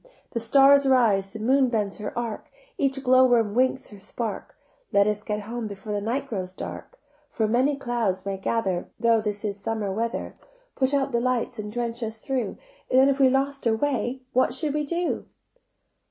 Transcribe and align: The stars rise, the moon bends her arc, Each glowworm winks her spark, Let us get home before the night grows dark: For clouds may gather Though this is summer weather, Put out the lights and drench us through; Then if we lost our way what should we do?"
The 0.31 0.39
stars 0.39 0.87
rise, 0.87 1.29
the 1.29 1.37
moon 1.37 1.69
bends 1.69 1.99
her 1.99 2.11
arc, 2.17 2.49
Each 2.75 3.03
glowworm 3.03 3.53
winks 3.53 3.89
her 3.89 3.99
spark, 3.99 4.57
Let 4.91 5.05
us 5.05 5.21
get 5.21 5.41
home 5.41 5.67
before 5.67 5.93
the 5.93 6.01
night 6.01 6.27
grows 6.27 6.55
dark: 6.55 6.97
For 7.29 7.47
clouds 7.75 8.25
may 8.25 8.37
gather 8.37 8.89
Though 8.99 9.21
this 9.21 9.45
is 9.45 9.59
summer 9.59 9.91
weather, 9.91 10.33
Put 10.73 10.91
out 10.95 11.11
the 11.11 11.21
lights 11.21 11.59
and 11.59 11.71
drench 11.71 12.01
us 12.01 12.17
through; 12.17 12.57
Then 12.89 13.09
if 13.09 13.19
we 13.19 13.29
lost 13.29 13.67
our 13.67 13.75
way 13.75 14.21
what 14.33 14.55
should 14.55 14.73
we 14.73 14.85
do?" 14.85 15.25